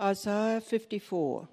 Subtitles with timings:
[0.00, 1.48] Isaiah 54.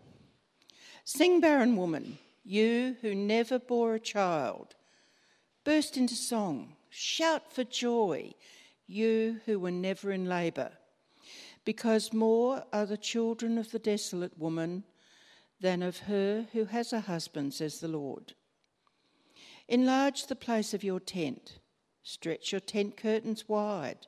[1.04, 4.76] Sing, barren woman, you who never bore a child.
[5.64, 8.34] Burst into song, shout for joy,
[8.86, 10.72] you who were never in labour.
[11.64, 14.84] Because more are the children of the desolate woman
[15.60, 18.34] than of her who has a husband, says the Lord.
[19.68, 21.58] Enlarge the place of your tent,
[22.04, 24.06] stretch your tent curtains wide.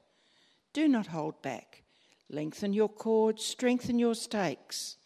[0.73, 1.81] Do not hold back.
[2.29, 4.97] Lengthen your cords, strengthen your stakes,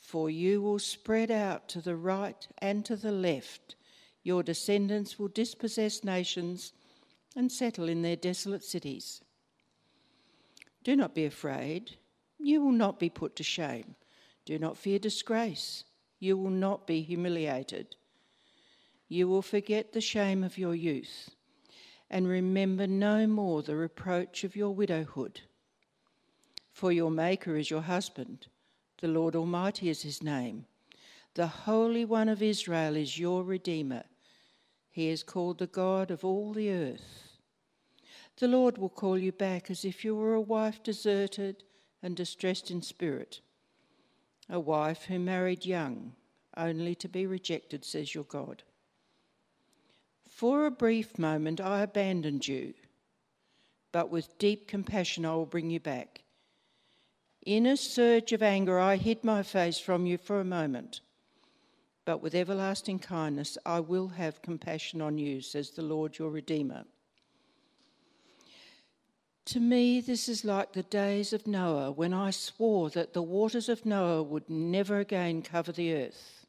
[0.00, 3.74] for you will spread out to the right and to the left.
[4.22, 6.72] Your descendants will dispossess nations
[7.34, 9.20] and settle in their desolate cities.
[10.84, 11.96] Do not be afraid.
[12.38, 13.96] You will not be put to shame.
[14.44, 15.84] Do not fear disgrace.
[16.20, 17.96] You will not be humiliated.
[19.08, 21.30] You will forget the shame of your youth
[22.10, 25.42] and remember no more the reproach of your widowhood.
[26.78, 28.46] For your Maker is your husband,
[29.00, 30.64] the Lord Almighty is his name.
[31.34, 34.04] The Holy One of Israel is your Redeemer.
[34.88, 37.32] He is called the God of all the earth.
[38.36, 41.64] The Lord will call you back as if you were a wife deserted
[42.00, 43.40] and distressed in spirit,
[44.48, 46.12] a wife who married young,
[46.56, 48.62] only to be rejected, says your God.
[50.28, 52.74] For a brief moment I abandoned you,
[53.90, 56.22] but with deep compassion I will bring you back.
[57.48, 61.00] In a surge of anger, I hid my face from you for a moment.
[62.04, 66.84] But with everlasting kindness, I will have compassion on you, says the Lord your Redeemer.
[69.46, 73.70] To me, this is like the days of Noah when I swore that the waters
[73.70, 76.44] of Noah would never again cover the earth.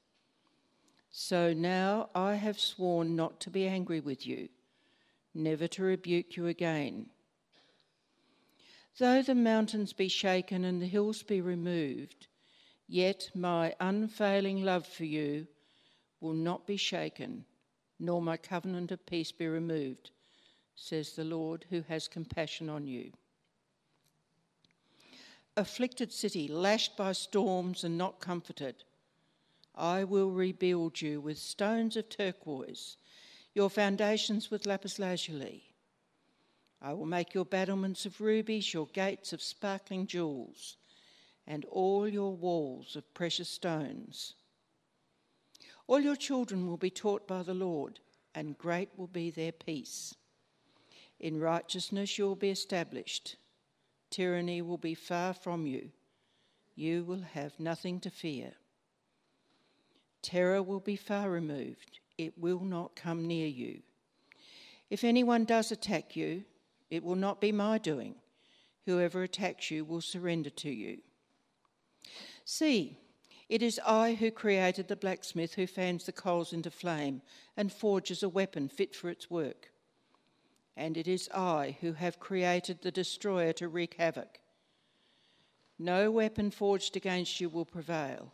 [1.11, 4.49] So now I have sworn not to be angry with you,
[5.33, 7.05] never to rebuke you again.
[8.97, 12.27] Though the mountains be shaken and the hills be removed,
[12.87, 15.47] yet my unfailing love for you
[16.19, 17.45] will not be shaken,
[17.99, 20.11] nor my covenant of peace be removed,
[20.75, 23.11] says the Lord who has compassion on you.
[25.55, 28.83] Afflicted city, lashed by storms and not comforted,
[29.75, 32.97] I will rebuild you with stones of turquoise,
[33.53, 35.68] your foundations with lapis lazuli.
[36.81, 40.77] I will make your battlements of rubies, your gates of sparkling jewels,
[41.45, 44.35] and all your walls of precious stones.
[45.87, 47.99] All your children will be taught by the Lord,
[48.33, 50.15] and great will be their peace.
[51.19, 53.35] In righteousness you will be established.
[54.09, 55.89] Tyranny will be far from you.
[56.75, 58.53] You will have nothing to fear.
[60.21, 61.99] Terror will be far removed.
[62.17, 63.81] It will not come near you.
[64.89, 66.45] If anyone does attack you,
[66.89, 68.15] it will not be my doing.
[68.85, 70.99] Whoever attacks you will surrender to you.
[72.45, 72.97] See,
[73.47, 77.21] it is I who created the blacksmith who fans the coals into flame
[77.57, 79.71] and forges a weapon fit for its work.
[80.77, 84.39] And it is I who have created the destroyer to wreak havoc.
[85.77, 88.33] No weapon forged against you will prevail,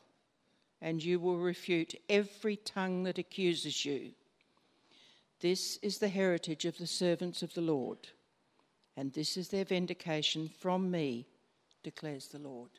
[0.81, 4.11] and you will refute every tongue that accuses you.
[5.39, 8.09] This is the heritage of the servants of the Lord
[8.97, 11.28] and this is their vindication from me,
[11.83, 12.72] declares the Lord.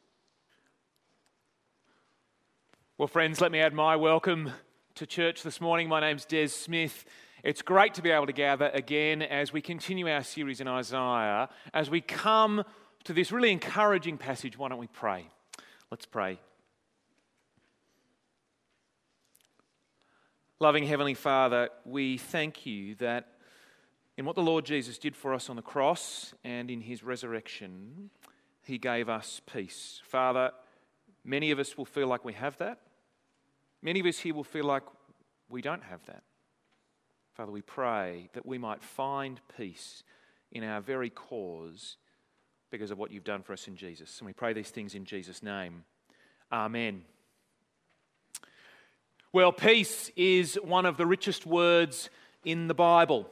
[2.98, 4.50] Well, friends, let me add my welcome
[4.94, 5.88] to church this morning.
[5.88, 7.04] My name's Des Smith.
[7.44, 11.50] It's great to be able to gather again as we continue our series in Isaiah.
[11.74, 12.64] As we come
[13.04, 15.28] to this really encouraging passage, why don't we pray?
[15.90, 16.40] Let's pray.
[20.58, 23.35] Loving Heavenly Father, we thank you that
[24.16, 28.10] in what the Lord Jesus did for us on the cross and in his resurrection,
[28.62, 30.00] he gave us peace.
[30.04, 30.52] Father,
[31.24, 32.80] many of us will feel like we have that.
[33.82, 34.82] Many of us here will feel like
[35.48, 36.22] we don't have that.
[37.34, 40.02] Father, we pray that we might find peace
[40.50, 41.98] in our very cause
[42.70, 44.18] because of what you've done for us in Jesus.
[44.18, 45.84] And we pray these things in Jesus' name.
[46.50, 47.02] Amen.
[49.32, 52.08] Well, peace is one of the richest words
[52.44, 53.28] in the Bible.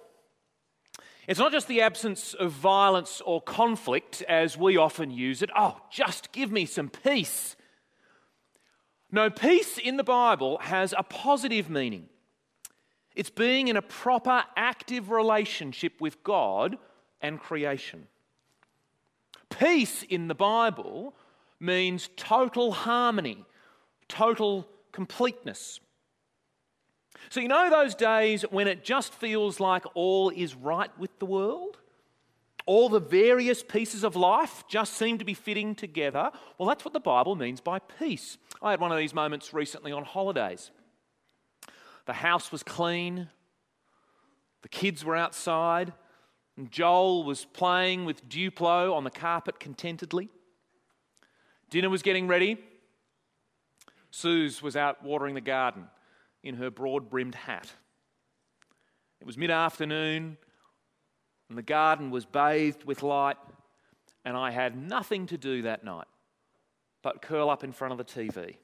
[1.27, 5.51] It's not just the absence of violence or conflict as we often use it.
[5.57, 7.57] Oh, just give me some peace.
[9.11, 12.09] No, peace in the Bible has a positive meaning.
[13.15, 16.77] It's being in a proper, active relationship with God
[17.21, 18.09] and creation.
[19.49, 21.15] Peace in the Bible
[21.61, 23.45] means total harmony,
[24.09, 25.81] total completeness.
[27.31, 31.27] So, you know those days when it just feels like all is right with the
[31.27, 31.79] world?
[32.67, 36.31] all the various pieces of life just seem to be fitting together.
[36.59, 38.39] Well, that's what the Bible means by peace.
[38.63, 40.71] I had one of these moments recently on holidays.
[42.07, 43.29] The house was clean,
[44.63, 45.93] the kids were outside,
[46.57, 50.31] and Joel was playing with Duplo on the carpet contentedly.
[51.71, 52.59] Dinner was getting ready.
[54.11, 55.89] Suze was out watering the garden
[56.45, 57.73] in her broad brimmed hat.
[59.21, 60.37] It was mid afternoon,
[61.49, 63.39] and the garden was bathed with light,
[64.25, 66.07] and I had nothing to do that night
[67.03, 68.57] but curl up in front of the TV.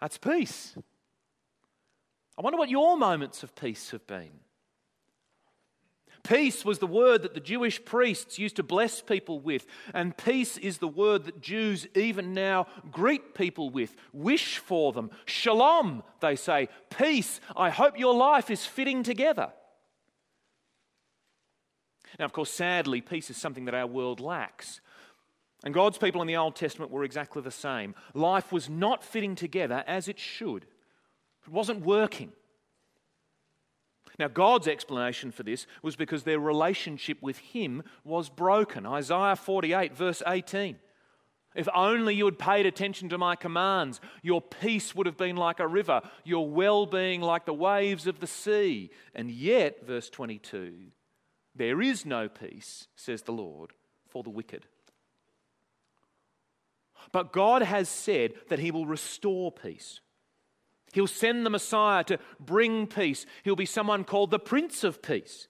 [0.00, 0.74] That's peace.
[2.36, 4.40] I wonder what your moments of peace have been.
[6.24, 10.56] Peace was the word that the Jewish priests used to bless people with, and peace
[10.56, 15.10] is the word that Jews even now greet people with, wish for them.
[15.26, 16.70] Shalom, they say.
[16.88, 17.40] Peace.
[17.54, 19.52] I hope your life is fitting together.
[22.18, 24.80] Now, of course, sadly, peace is something that our world lacks.
[25.62, 27.94] And God's people in the Old Testament were exactly the same.
[28.14, 30.64] Life was not fitting together as it should,
[31.46, 32.32] it wasn't working.
[34.18, 38.86] Now, God's explanation for this was because their relationship with Him was broken.
[38.86, 40.76] Isaiah 48, verse 18.
[41.54, 45.60] If only you had paid attention to my commands, your peace would have been like
[45.60, 48.90] a river, your well being like the waves of the sea.
[49.14, 50.74] And yet, verse 22,
[51.54, 53.72] there is no peace, says the Lord,
[54.08, 54.66] for the wicked.
[57.12, 60.00] But God has said that He will restore peace.
[60.94, 63.26] He'll send the Messiah to bring peace.
[63.42, 65.48] He'll be someone called the Prince of Peace.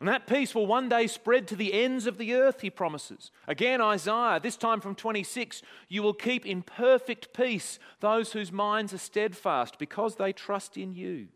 [0.00, 3.30] And that peace will one day spread to the ends of the earth, he promises.
[3.48, 8.92] Again, Isaiah, this time from 26, you will keep in perfect peace those whose minds
[8.92, 11.28] are steadfast because they trust in you.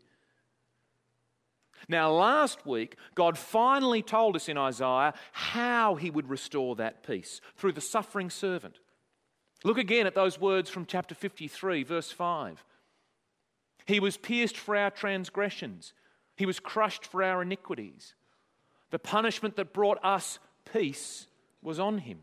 [1.89, 7.41] Now, last week, God finally told us in Isaiah how he would restore that peace
[7.55, 8.77] through the suffering servant.
[9.63, 12.63] Look again at those words from chapter 53, verse 5.
[13.87, 15.93] He was pierced for our transgressions,
[16.35, 18.13] He was crushed for our iniquities.
[18.89, 20.39] The punishment that brought us
[20.71, 21.27] peace
[21.61, 22.19] was on Him.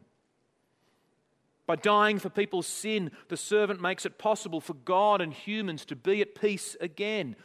[1.66, 5.96] By dying for people's sin, the servant makes it possible for God and humans to
[5.96, 7.36] be at peace again.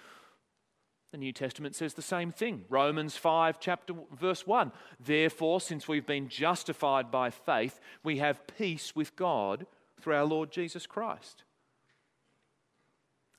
[1.12, 2.66] The New Testament says the same thing.
[2.70, 4.72] Romans 5, chapter verse 1.
[5.00, 9.66] Therefore, since we've been justified by faith, we have peace with God
[10.02, 11.44] through our Lord Jesus Christ.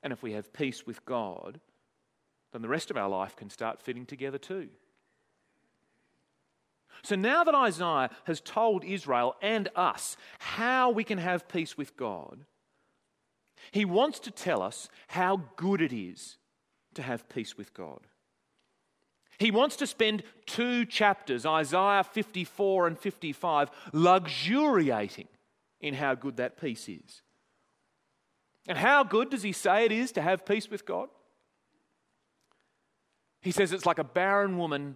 [0.03, 1.61] And if we have peace with God,
[2.53, 4.69] then the rest of our life can start fitting together too.
[7.03, 11.97] So now that Isaiah has told Israel and us how we can have peace with
[11.97, 12.45] God,
[13.71, 16.37] he wants to tell us how good it is
[16.95, 18.01] to have peace with God.
[19.39, 25.29] He wants to spend two chapters, Isaiah 54 and 55, luxuriating
[25.81, 27.23] in how good that peace is.
[28.71, 31.09] And how good does he say it is to have peace with God?
[33.43, 34.95] He says it's like a barren woman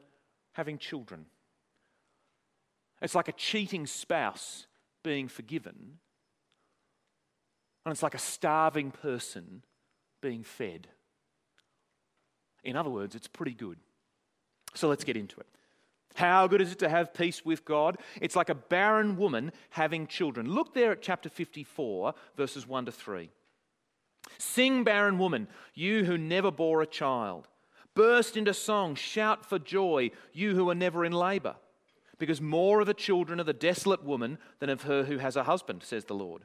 [0.52, 1.26] having children.
[3.02, 4.68] It's like a cheating spouse
[5.02, 5.98] being forgiven.
[7.84, 9.64] And it's like a starving person
[10.20, 10.86] being fed.
[12.62, 13.78] In other words, it's pretty good.
[14.74, 15.48] So let's get into it.
[16.14, 17.98] How good is it to have peace with God?
[18.20, 20.48] It's like a barren woman having children.
[20.48, 23.30] Look there at chapter 54, verses 1 to 3.
[24.38, 27.48] Sing, barren woman, you who never bore a child.
[27.94, 31.56] Burst into song, shout for joy, you who are never in labor.
[32.18, 35.44] Because more are the children of the desolate woman than of her who has a
[35.44, 36.44] husband, says the Lord.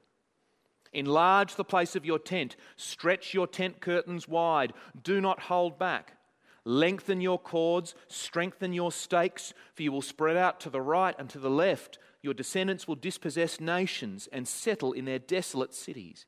[0.94, 6.18] Enlarge the place of your tent, stretch your tent curtains wide, do not hold back.
[6.66, 11.30] Lengthen your cords, strengthen your stakes, for you will spread out to the right and
[11.30, 12.00] to the left.
[12.22, 16.26] Your descendants will dispossess nations and settle in their desolate cities.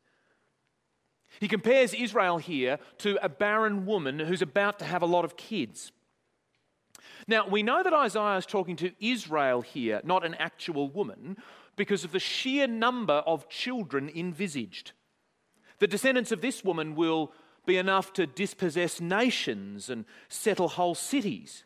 [1.40, 5.38] He compares Israel here to a barren woman who's about to have a lot of
[5.38, 5.92] kids.
[7.28, 11.38] Now, we know that Isaiah is talking to Israel here, not an actual woman,
[11.76, 14.92] because of the sheer number of children envisaged.
[15.80, 17.32] The descendants of this woman will
[17.66, 21.64] be enough to dispossess nations and settle whole cities.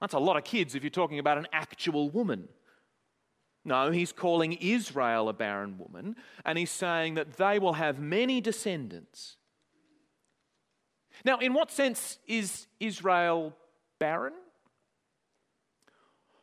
[0.00, 2.48] That's a lot of kids if you're talking about an actual woman.
[3.64, 8.40] No, he's calling Israel a barren woman, and he's saying that they will have many
[8.40, 9.36] descendants.
[11.24, 13.56] Now, in what sense is Israel
[13.98, 14.34] barren?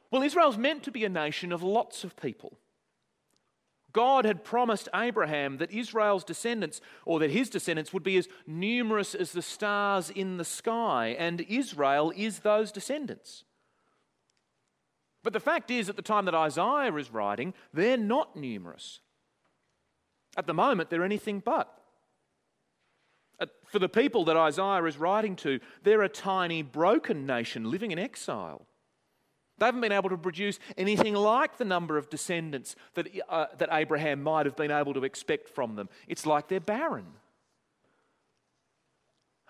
[0.09, 2.57] Well, Israel's meant to be a nation of lots of people.
[3.93, 9.13] God had promised Abraham that Israel's descendants, or that his descendants, would be as numerous
[9.13, 13.43] as the stars in the sky, and Israel is those descendants.
[15.23, 18.99] But the fact is, at the time that Isaiah is writing, they're not numerous.
[20.35, 21.71] At the moment, they're anything but.
[23.67, 27.99] For the people that Isaiah is writing to, they're a tiny, broken nation living in
[27.99, 28.65] exile.
[29.57, 33.69] They haven't been able to produce anything like the number of descendants that, uh, that
[33.71, 35.87] Abraham might have been able to expect from them.
[36.07, 37.05] It's like they're barren.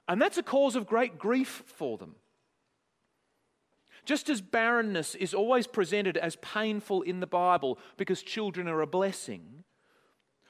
[0.07, 2.15] And that's a cause of great grief for them.
[4.05, 8.88] Just as barrenness is always presented as painful in the Bible because children are a
[8.88, 9.63] blessing,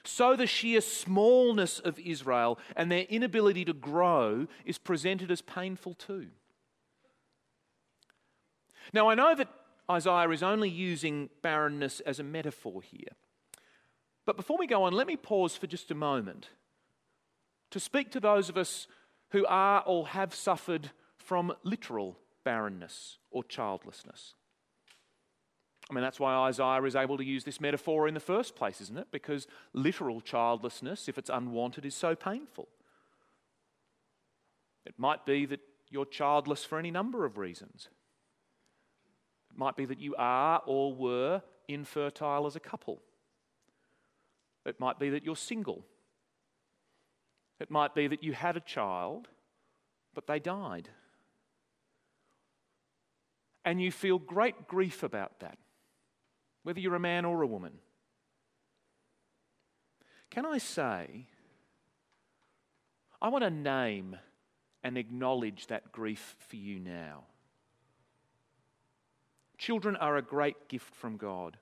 [0.04, 5.94] so the sheer smallness of Israel and their inability to grow is presented as painful
[5.94, 6.28] too.
[8.92, 9.48] Now, I know that
[9.90, 13.14] Isaiah is only using barrenness as a metaphor here.
[14.24, 16.48] But before we go on, let me pause for just a moment
[17.70, 18.86] to speak to those of us
[19.30, 24.34] who are or have suffered from literal barrenness or childlessness.
[25.90, 28.80] I mean, that's why Isaiah is able to use this metaphor in the first place,
[28.80, 29.08] isn't it?
[29.10, 32.68] Because literal childlessness, if it's unwanted, is so painful.
[34.86, 37.88] It might be that you're childless for any number of reasons.
[39.50, 43.02] It might be that you are or were infertile as a couple.
[44.64, 45.84] It might be that you're single.
[47.60, 49.28] It might be that you had a child,
[50.14, 50.88] but they died.
[53.64, 55.58] And you feel great grief about that,
[56.62, 57.72] whether you're a man or a woman.
[60.30, 61.26] Can I say,
[63.20, 64.16] I want to name
[64.82, 67.24] and acknowledge that grief for you now.
[69.58, 71.56] Children are a great gift from God.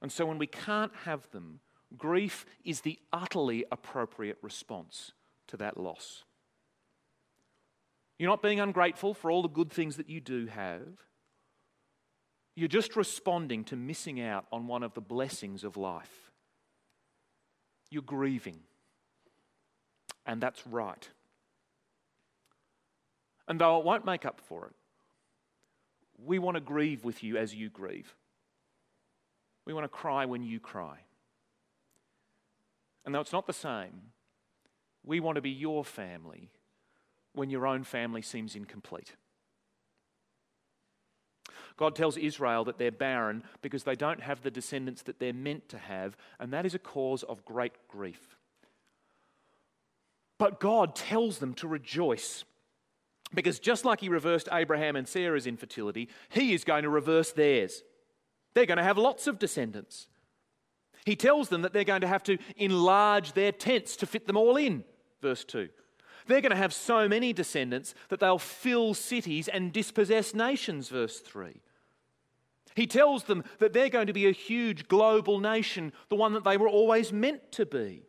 [0.00, 1.60] And so when we can't have them,
[1.98, 5.12] grief is the utterly appropriate response
[5.48, 6.24] to that loss.
[8.22, 10.86] You're not being ungrateful for all the good things that you do have.
[12.54, 16.30] You're just responding to missing out on one of the blessings of life.
[17.90, 18.60] You're grieving.
[20.24, 21.08] And that's right.
[23.48, 24.74] And though it won't make up for it,
[26.24, 28.14] we want to grieve with you as you grieve.
[29.66, 30.98] We want to cry when you cry.
[33.04, 34.12] And though it's not the same,
[35.04, 36.50] we want to be your family
[37.34, 39.14] when your own family seems incomplete.
[41.76, 45.68] God tells Israel that they're barren because they don't have the descendants that they're meant
[45.70, 48.36] to have, and that is a cause of great grief.
[50.38, 52.44] But God tells them to rejoice
[53.34, 57.82] because just like He reversed Abraham and Sarah's infertility, He is going to reverse theirs.
[58.54, 60.08] They're going to have lots of descendants.
[61.06, 64.36] He tells them that they're going to have to enlarge their tents to fit them
[64.36, 64.84] all in,
[65.20, 65.68] verse 2.
[66.26, 71.20] They're going to have so many descendants that they'll fill cities and dispossess nations, verse
[71.20, 71.60] 3.
[72.74, 76.44] He tells them that they're going to be a huge global nation, the one that
[76.44, 78.04] they were always meant to be.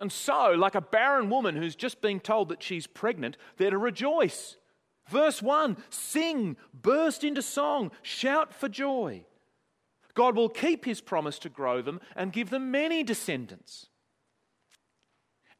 [0.00, 3.78] And so, like a barren woman who's just been told that she's pregnant, they're to
[3.78, 4.56] rejoice.
[5.08, 9.24] Verse 1 Sing, burst into song, shout for joy.
[10.14, 13.88] God will keep his promise to grow them and give them many descendants.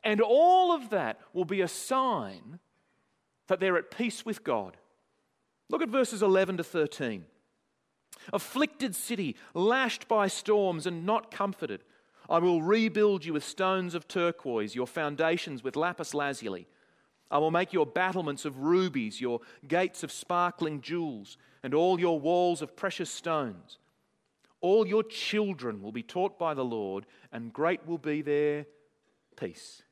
[0.05, 2.61] And all of that will be a sign
[3.49, 4.77] that they're at peace with God.
[5.71, 7.25] Look at verses 11 to 13.
[8.33, 11.83] Afflicted city, lashed by storms and not comforted.
[12.29, 16.67] I will rebuild you with stones of turquoise, your foundations with lapis lazuli.
[17.31, 22.21] I will make your battlements of rubies, your gates of sparkling jewels, and all your
[22.21, 23.79] walls of precious stones.
[24.61, 28.67] All your children will be taught by the Lord, and great will be their
[29.37, 29.83] peace.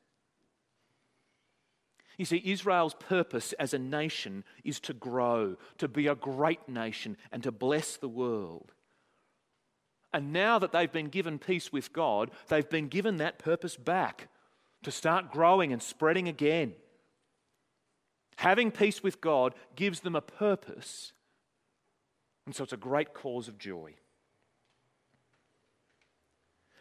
[2.17, 7.17] You see, Israel's purpose as a nation is to grow, to be a great nation,
[7.31, 8.71] and to bless the world.
[10.13, 14.29] And now that they've been given peace with God, they've been given that purpose back
[14.83, 16.73] to start growing and spreading again.
[18.37, 21.13] Having peace with God gives them a purpose,
[22.45, 23.95] and so it's a great cause of joy.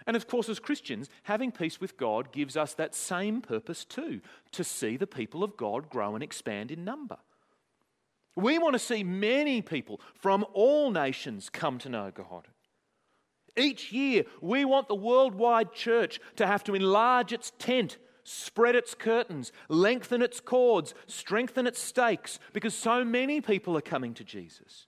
[0.07, 4.21] And of course, as Christians, having peace with God gives us that same purpose too
[4.53, 7.19] to see the people of God grow and expand in number.
[8.35, 12.49] We want to see many people from all nations come to know God.
[13.57, 18.95] Each year, we want the worldwide church to have to enlarge its tent, spread its
[18.95, 24.87] curtains, lengthen its cords, strengthen its stakes, because so many people are coming to Jesus.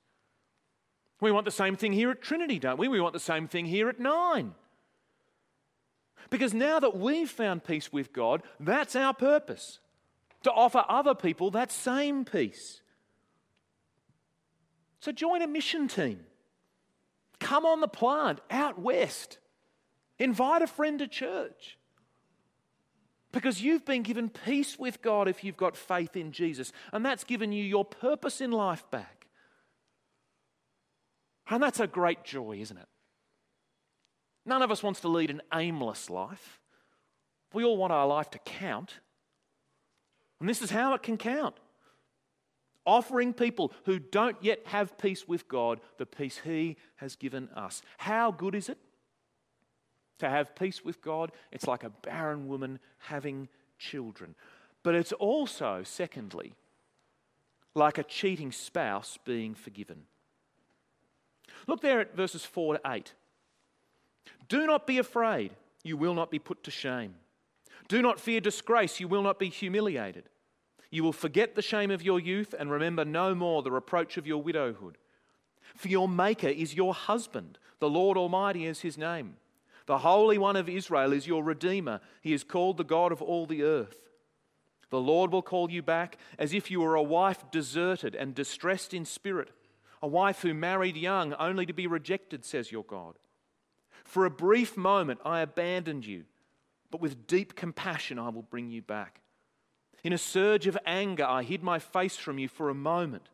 [1.20, 2.88] We want the same thing here at Trinity, don't we?
[2.88, 4.54] We want the same thing here at Nine.
[6.30, 9.78] Because now that we've found peace with God, that's our purpose
[10.42, 12.80] to offer other people that same peace.
[15.00, 16.20] So join a mission team
[17.44, 19.38] Come on the plant out west.
[20.18, 21.76] Invite a friend to church.
[23.32, 26.72] Because you've been given peace with God if you've got faith in Jesus.
[26.90, 29.26] And that's given you your purpose in life back.
[31.50, 32.88] And that's a great joy, isn't it?
[34.46, 36.60] None of us wants to lead an aimless life.
[37.52, 38.98] We all want our life to count.
[40.40, 41.56] And this is how it can count
[42.86, 47.82] offering people who don't yet have peace with God the peace He has given us.
[47.98, 48.78] How good is it
[50.18, 51.32] to have peace with God?
[51.50, 53.48] It's like a barren woman having
[53.78, 54.34] children.
[54.82, 56.54] But it's also, secondly,
[57.74, 60.02] like a cheating spouse being forgiven.
[61.66, 63.12] Look there at verses 4 to 8.
[64.48, 65.52] Do not be afraid,
[65.82, 67.14] you will not be put to shame.
[67.88, 70.28] Do not fear disgrace, you will not be humiliated.
[70.90, 74.26] You will forget the shame of your youth and remember no more the reproach of
[74.26, 74.96] your widowhood.
[75.76, 79.36] For your Maker is your husband, the Lord Almighty is his name.
[79.86, 82.00] The Holy One of Israel is your Redeemer.
[82.22, 84.08] He is called the God of all the earth.
[84.90, 88.94] The Lord will call you back as if you were a wife deserted and distressed
[88.94, 89.50] in spirit,
[90.00, 93.18] a wife who married young only to be rejected, says your God.
[94.04, 96.24] For a brief moment I abandoned you,
[96.90, 99.20] but with deep compassion I will bring you back.
[100.02, 103.30] In a surge of anger I hid my face from you for a moment,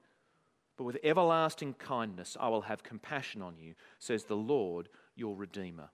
[0.77, 5.91] but with everlasting kindness I will have compassion on you, says the Lord your Redeemer.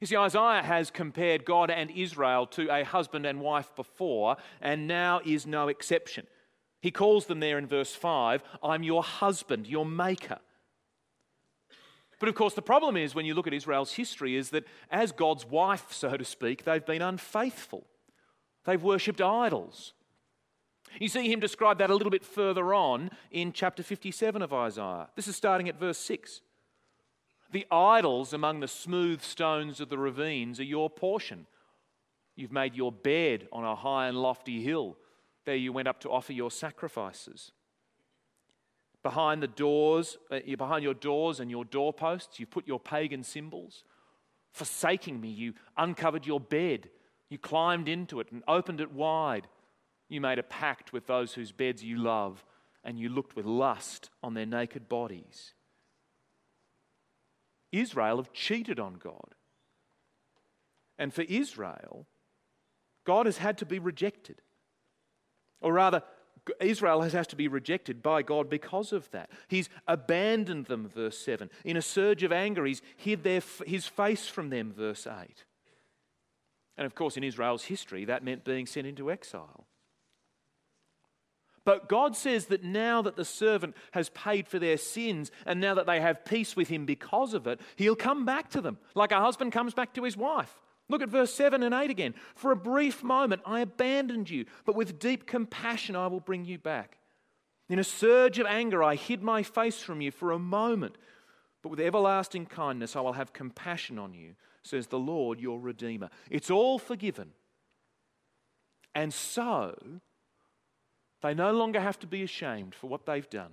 [0.00, 4.86] You see, Isaiah has compared God and Israel to a husband and wife before, and
[4.86, 6.26] now is no exception.
[6.80, 10.38] He calls them there in verse 5 I'm your husband, your maker.
[12.24, 15.12] But of course, the problem is when you look at Israel's history, is that as
[15.12, 17.84] God's wife, so to speak, they've been unfaithful.
[18.64, 19.92] They've worshipped idols.
[20.98, 25.10] You see him describe that a little bit further on in chapter 57 of Isaiah.
[25.16, 26.40] This is starting at verse 6.
[27.52, 31.46] The idols among the smooth stones of the ravines are your portion.
[32.36, 34.96] You've made your bed on a high and lofty hill.
[35.44, 37.52] There you went up to offer your sacrifices.
[39.04, 43.84] Behind the doors, uh, behind your doors and your doorposts, you put your pagan symbols.
[44.50, 46.88] Forsaking me, you uncovered your bed.
[47.28, 49.46] You climbed into it and opened it wide.
[50.08, 52.44] You made a pact with those whose beds you love,
[52.82, 55.52] and you looked with lust on their naked bodies.
[57.72, 59.34] Israel have cheated on God.
[60.98, 62.06] And for Israel,
[63.04, 64.40] God has had to be rejected.
[65.60, 66.02] Or rather,
[66.60, 69.30] Israel has, has to be rejected by God because of that.
[69.48, 71.50] He's abandoned them, verse 7.
[71.64, 75.44] In a surge of anger, he's hid their, his face from them, verse 8.
[76.76, 79.66] And of course, in Israel's history, that meant being sent into exile.
[81.64, 85.74] But God says that now that the servant has paid for their sins and now
[85.74, 89.12] that they have peace with him because of it, he'll come back to them, like
[89.12, 90.60] a husband comes back to his wife.
[90.88, 92.14] Look at verse 7 and 8 again.
[92.34, 96.58] For a brief moment I abandoned you, but with deep compassion I will bring you
[96.58, 96.98] back.
[97.68, 100.96] In a surge of anger I hid my face from you for a moment,
[101.62, 106.10] but with everlasting kindness I will have compassion on you, says the Lord your Redeemer.
[106.30, 107.30] It's all forgiven.
[108.94, 109.74] And so,
[111.22, 113.52] they no longer have to be ashamed for what they've done,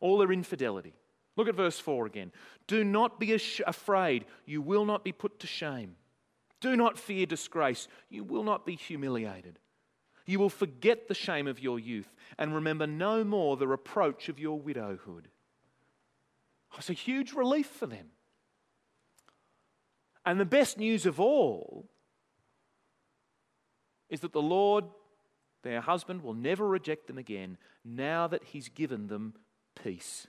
[0.00, 0.94] all their infidelity.
[1.36, 2.32] Look at verse 4 again.
[2.66, 5.96] Do not be afraid, you will not be put to shame.
[6.62, 7.88] Do not fear disgrace.
[8.08, 9.58] You will not be humiliated.
[10.24, 14.38] You will forget the shame of your youth and remember no more the reproach of
[14.38, 15.28] your widowhood.
[16.78, 18.12] It's a huge relief for them.
[20.24, 21.88] And the best news of all
[24.08, 24.84] is that the Lord,
[25.64, 29.34] their husband, will never reject them again now that He's given them
[29.82, 30.28] peace.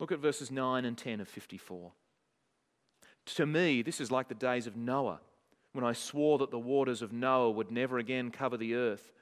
[0.00, 1.92] Look at verses 9 and 10 of 54.
[3.34, 5.20] To me, this is like the days of Noah,
[5.72, 9.12] when I swore that the waters of Noah would never again cover the earth.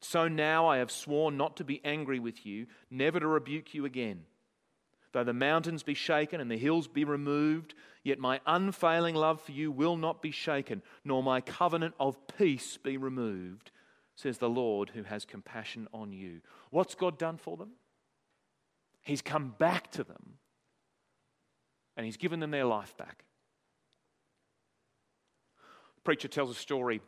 [0.00, 3.84] So now I have sworn not to be angry with you, never to rebuke you
[3.84, 4.24] again.
[5.12, 9.52] Though the mountains be shaken and the hills be removed, yet my unfailing love for
[9.52, 13.72] you will not be shaken, nor my covenant of peace be removed,
[14.14, 16.40] says the Lord who has compassion on you.
[16.70, 17.72] What's God done for them?
[19.02, 20.34] He's come back to them
[21.96, 23.24] and He's given them their life back
[26.04, 27.00] preacher tells a story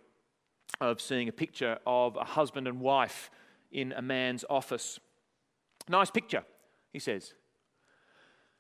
[0.81, 3.31] of seeing a picture of a husband and wife
[3.71, 4.99] in a man's office.
[5.89, 6.45] Nice picture,
[6.93, 7.35] he says.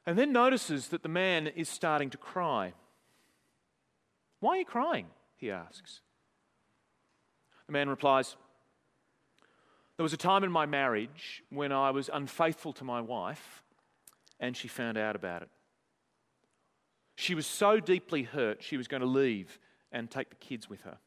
[0.06, 2.72] And then notices that the man is starting to cry.
[4.40, 5.06] Why are you crying?
[5.36, 6.00] he asks.
[7.66, 8.36] The man replies,
[9.96, 13.62] There was a time in my marriage when I was unfaithful to my wife,
[14.38, 15.48] and she found out about it.
[17.16, 19.58] She was so deeply hurt, she was going to leave
[19.92, 20.98] and take the kids with her.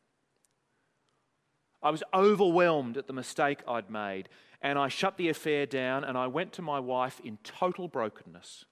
[1.82, 4.30] I was overwhelmed at the mistake I'd made,
[4.62, 8.66] and I shut the affair down and I went to my wife in total brokenness.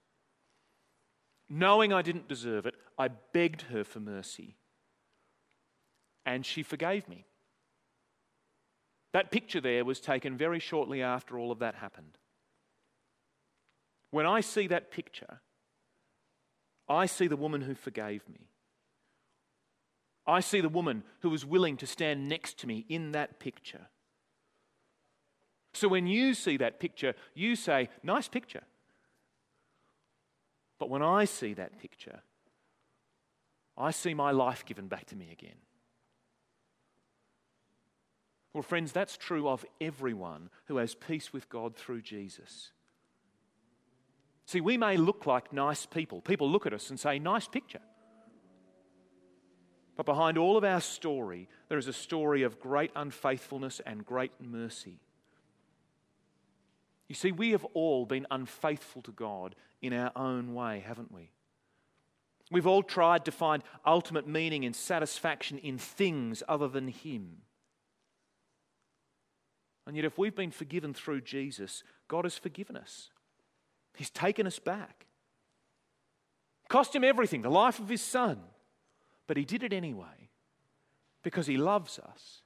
[1.50, 4.56] Knowing I didn't deserve it, I begged her for mercy,
[6.26, 7.26] and she forgave me.
[9.12, 12.18] That picture there was taken very shortly after all of that happened.
[14.10, 15.42] When I see that picture,
[16.90, 18.50] I see the woman who forgave me.
[20.26, 23.88] I see the woman who was willing to stand next to me in that picture.
[25.74, 28.64] So when you see that picture, you say, Nice picture.
[30.80, 32.22] But when I see that picture,
[33.78, 35.56] I see my life given back to me again.
[38.54, 42.72] Well, friends, that's true of everyone who has peace with God through Jesus.
[44.46, 46.22] See, we may look like nice people.
[46.22, 47.82] People look at us and say, Nice picture.
[49.96, 54.32] But behind all of our story, there is a story of great unfaithfulness and great
[54.40, 55.00] mercy.
[57.08, 61.30] You see, we have all been unfaithful to God in our own way, haven't we?
[62.52, 67.42] We've all tried to find ultimate meaning and satisfaction in things other than Him.
[69.86, 73.10] And yet, if we've been forgiven through Jesus, God has forgiven us.
[73.96, 75.06] He's taken us back.
[76.70, 78.40] Cost Him everything, the life of His Son.
[79.28, 80.30] But He did it anyway
[81.24, 82.42] because He loves us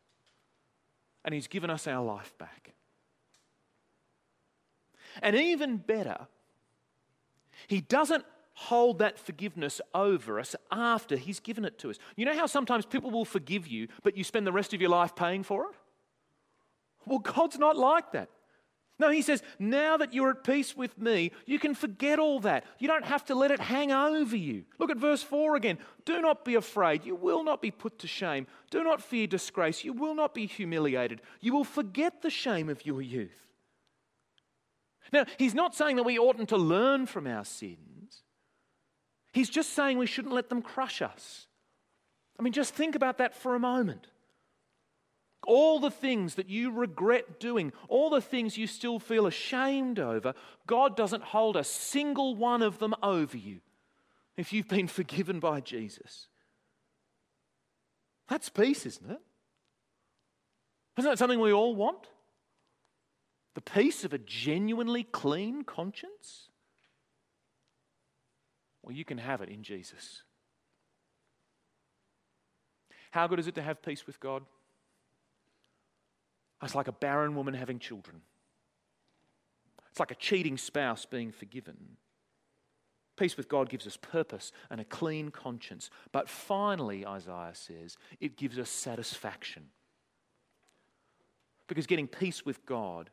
[1.26, 2.74] and He's given us our life back.
[5.22, 6.28] And even better,
[7.68, 11.98] He doesn't hold that forgiveness over us after He's given it to us.
[12.16, 14.90] You know how sometimes people will forgive you, but you spend the rest of your
[14.90, 15.76] life paying for it?
[17.06, 18.30] Well, God's not like that.
[19.00, 22.64] No, he says, now that you're at peace with me, you can forget all that.
[22.80, 24.66] You don't have to let it hang over you.
[24.80, 25.78] Look at verse 4 again.
[26.04, 27.06] Do not be afraid.
[27.06, 28.48] You will not be put to shame.
[28.72, 29.84] Do not fear disgrace.
[29.84, 31.22] You will not be humiliated.
[31.42, 33.48] You will forget the shame of your youth.
[35.14, 38.24] Now, he's not saying that we oughtn't to learn from our sins.
[39.32, 41.46] He's just saying we shouldn't let them crush us.
[42.40, 44.08] I mean, just think about that for a moment
[45.48, 50.36] all the things that you regret doing, all the things you still feel ashamed over,
[50.68, 53.62] God doesn't hold a single one of them over you
[54.36, 56.28] if you've been forgiven by Jesus.
[58.28, 59.22] That's peace, isn't it?
[60.98, 62.08] Isn't that something we all want?
[63.56, 66.50] The peace of a genuinely clean conscience?
[68.84, 70.24] Well, you can have it in Jesus.
[73.12, 74.44] How good is it to have peace with God?
[76.63, 78.22] It's like a barren woman having children.
[79.91, 81.98] It's like a cheating spouse being forgiven.
[83.15, 85.89] Peace with God gives us purpose and a clean conscience.
[86.12, 89.70] But finally, Isaiah says, it gives us satisfaction.
[91.67, 93.10] Because getting peace with God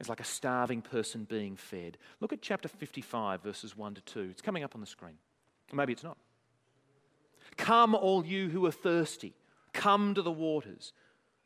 [0.00, 1.98] is like a starving person being fed.
[2.20, 4.28] Look at chapter 55, verses 1 to 2.
[4.30, 5.18] It's coming up on the screen.
[5.72, 6.16] maybe it's not.
[7.56, 9.34] Come, all you who are thirsty,
[9.74, 10.92] come to the waters.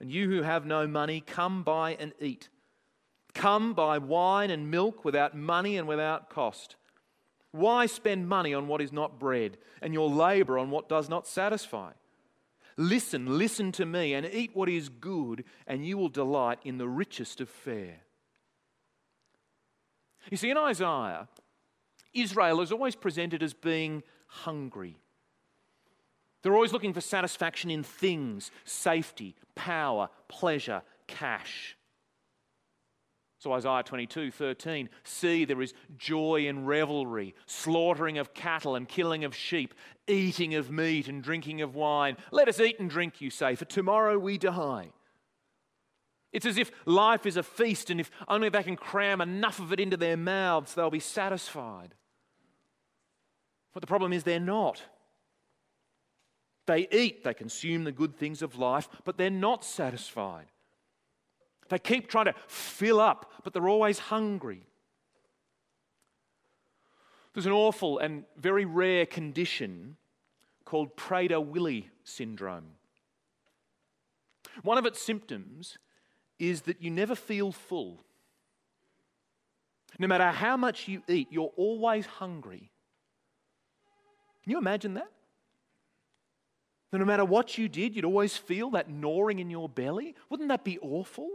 [0.04, 2.50] And you who have no money, come buy and eat.
[3.32, 6.76] Come buy wine and milk without money and without cost.
[7.52, 11.26] Why spend money on what is not bread and your labor on what does not
[11.26, 11.92] satisfy?
[12.76, 16.86] Listen, listen to me, and eat what is good, and you will delight in the
[16.86, 18.02] richest of fare.
[20.30, 21.28] You see, in Isaiah,
[22.12, 24.98] Israel is always presented as being hungry.
[26.44, 31.74] They're always looking for satisfaction in things, safety, power, pleasure, cash.
[33.38, 39.24] So Isaiah 22, 13, see there is joy and revelry, slaughtering of cattle and killing
[39.24, 39.72] of sheep,
[40.06, 42.18] eating of meat and drinking of wine.
[42.30, 44.90] Let us eat and drink, you say, for tomorrow we die.
[46.30, 49.72] It's as if life is a feast, and if only they can cram enough of
[49.72, 51.94] it into their mouths, they'll be satisfied.
[53.72, 54.82] But the problem is they're not.
[56.66, 60.46] They eat, they consume the good things of life, but they're not satisfied.
[61.68, 64.66] They keep trying to fill up, but they're always hungry.
[67.32, 69.96] There's an awful and very rare condition
[70.64, 72.66] called Prader-Willi syndrome.
[74.62, 75.78] One of its symptoms
[76.38, 78.00] is that you never feel full.
[79.98, 82.70] No matter how much you eat, you're always hungry.
[84.42, 85.10] Can you imagine that?
[86.94, 90.14] That no matter what you did, you'd always feel that gnawing in your belly?
[90.30, 91.28] Wouldn't that be awful?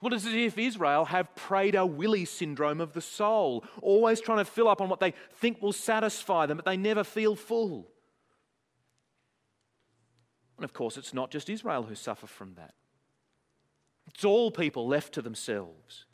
[0.00, 4.46] Well, it's as if Israel have Prader Willi syndrome of the soul, always trying to
[4.46, 7.88] fill up on what they think will satisfy them, but they never feel full.
[10.56, 12.72] And of course, it's not just Israel who suffer from that.
[14.06, 16.06] It's all people left to themselves.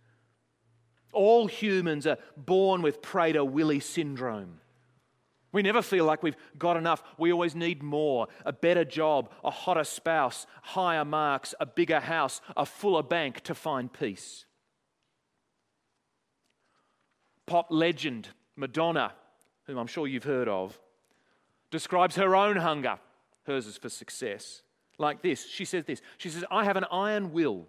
[1.12, 4.58] All humans are born with Prader Willi syndrome.
[5.52, 7.02] We never feel like we've got enough.
[7.18, 12.40] We always need more a better job, a hotter spouse, higher marks, a bigger house,
[12.56, 14.44] a fuller bank to find peace.
[17.46, 19.12] Pop legend Madonna,
[19.64, 20.78] whom I'm sure you've heard of,
[21.70, 22.98] describes her own hunger,
[23.44, 24.62] hers is for success,
[24.98, 25.46] like this.
[25.46, 27.66] She says this She says, I have an iron will.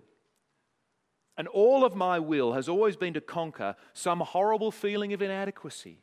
[1.38, 6.00] And all of my will has always been to conquer some horrible feeling of inadequacy.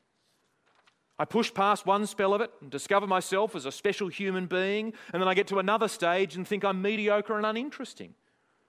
[1.18, 4.92] I push past one spell of it and discover myself as a special human being,
[5.12, 8.14] and then I get to another stage and think I'm mediocre and uninteresting.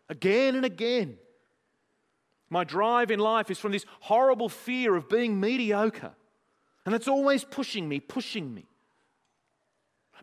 [0.09, 1.17] Again and again.
[2.49, 6.13] My drive in life is from this horrible fear of being mediocre.
[6.85, 8.65] And it's always pushing me, pushing me.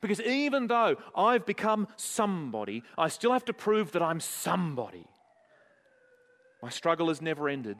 [0.01, 5.07] Because even though I've become somebody, I still have to prove that I'm somebody.
[6.63, 7.77] My struggle has never ended,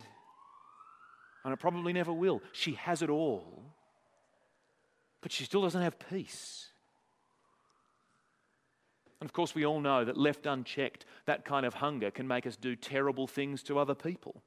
[1.45, 2.43] and it probably never will.
[2.53, 3.72] She has it all
[5.23, 6.67] but she still doesn't have peace.
[9.21, 12.47] And of course, we all know that left unchecked, that kind of hunger can make
[12.47, 14.43] us do terrible things to other people.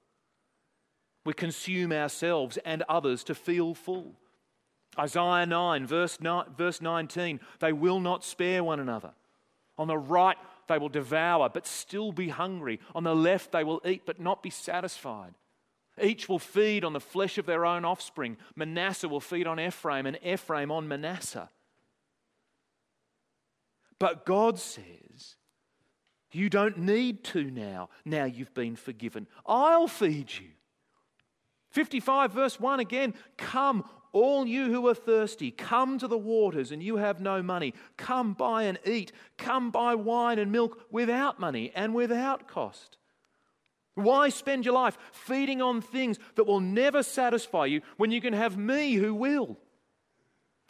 [1.23, 4.15] We consume ourselves and others to feel full.
[4.99, 9.13] Isaiah 9, verse, 9, verse 19, they will not spare one another.
[9.77, 12.79] On the right, they will devour, but still be hungry.
[12.93, 15.33] On the left, they will eat, but not be satisfied.
[16.01, 18.37] Each will feed on the flesh of their own offspring.
[18.55, 21.49] Manasseh will feed on Ephraim, and Ephraim on Manasseh.
[23.97, 25.35] But God says,
[26.31, 27.89] You don't need to now.
[28.03, 29.27] Now you've been forgiven.
[29.45, 30.49] I'll feed you.
[31.71, 36.83] 55, verse 1 again Come, all you who are thirsty, come to the waters and
[36.83, 37.73] you have no money.
[37.97, 39.11] Come buy and eat.
[39.37, 42.97] Come buy wine and milk without money and without cost.
[43.95, 48.33] Why spend your life feeding on things that will never satisfy you when you can
[48.33, 49.57] have me who will?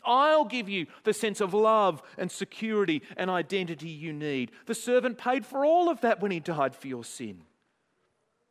[0.06, 4.52] I'll give you the sense of love and security and identity you need.
[4.68, 7.42] The servant paid for all of that when he died for your sin.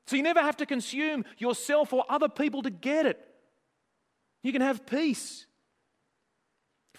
[0.07, 3.25] So you never have to consume yourself or other people to get it.
[4.43, 5.47] You can have peace.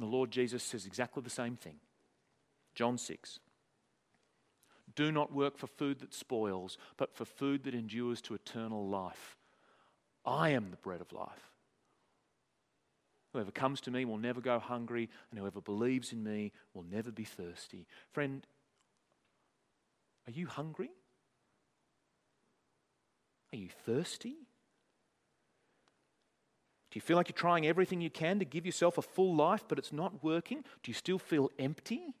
[0.00, 1.76] and the Lord Jesus says exactly the same thing.
[2.74, 3.38] John 6.
[4.96, 9.36] Do not work for food that spoils, but for food that endures to eternal life.
[10.24, 11.52] I am the bread of life.
[13.34, 17.12] Whoever comes to me will never go hungry, and whoever believes in me will never
[17.12, 17.86] be thirsty.
[18.10, 18.46] Friend,
[20.26, 20.90] are you hungry?
[23.52, 24.48] Are you thirsty?
[26.90, 29.64] Do you feel like you're trying everything you can to give yourself a full life,
[29.68, 30.64] but it's not working?
[30.82, 32.14] Do you still feel empty?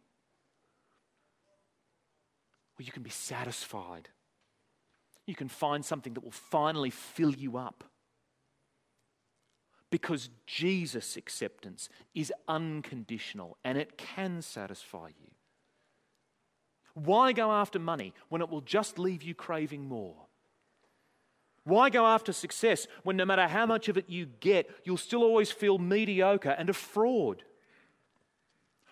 [2.78, 4.08] Well, you can be satisfied.
[5.26, 7.84] You can find something that will finally fill you up.
[9.90, 15.30] Because Jesus' acceptance is unconditional and it can satisfy you.
[16.94, 20.29] Why go after money when it will just leave you craving more?
[21.64, 25.22] Why go after success when no matter how much of it you get, you'll still
[25.22, 27.44] always feel mediocre and a fraud?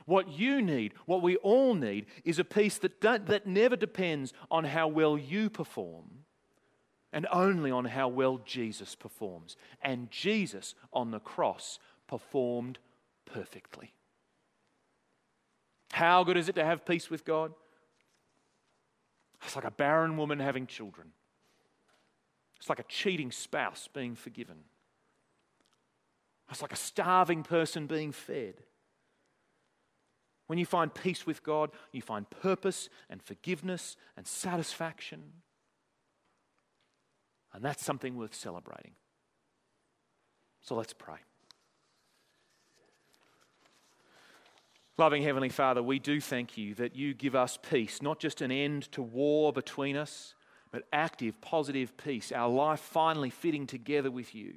[0.04, 4.64] What you need, what we all need, is a peace that, that never depends on
[4.64, 6.24] how well you perform
[7.12, 9.56] and only on how well Jesus performs.
[9.82, 12.78] And Jesus on the cross performed
[13.24, 13.92] perfectly.
[15.92, 17.52] How good is it to have peace with God?
[19.44, 21.12] It's like a barren woman having children.
[22.58, 24.56] It's like a cheating spouse being forgiven.
[26.50, 28.54] It's like a starving person being fed.
[30.46, 35.22] When you find peace with God, you find purpose and forgiveness and satisfaction.
[37.52, 38.92] And that's something worth celebrating.
[40.62, 41.18] So let's pray.
[44.96, 48.50] Loving Heavenly Father, we do thank you that you give us peace, not just an
[48.50, 50.34] end to war between us,
[50.70, 54.54] but active, positive peace, our life finally fitting together with you.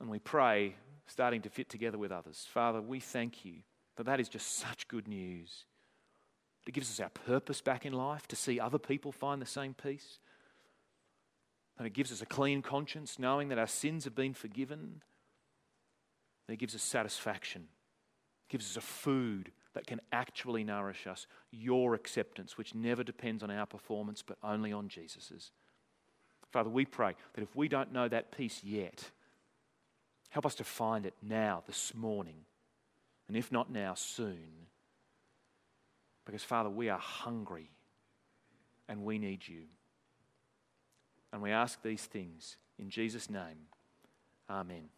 [0.00, 0.74] And we pray,
[1.06, 2.46] starting to fit together with others.
[2.50, 3.54] Father, we thank you
[3.96, 5.64] that that is just such good news.
[6.66, 9.74] It gives us our purpose back in life to see other people find the same
[9.74, 10.18] peace.
[11.78, 15.02] And it gives us a clean conscience knowing that our sins have been forgiven.
[16.46, 17.68] And it gives us satisfaction
[18.48, 23.42] It gives us a food that can actually nourish us, your acceptance, which never depends
[23.42, 25.50] on our performance but only on Jesus's.
[26.50, 29.10] Father, we pray that if we don't know that peace yet,
[30.30, 32.44] help us to find it now, this morning,
[33.28, 34.66] and if not now, soon.
[36.26, 37.70] Because, Father, we are hungry
[38.88, 39.62] and we need you.
[41.32, 43.66] And we ask these things in Jesus' name.
[44.50, 44.90] Amen.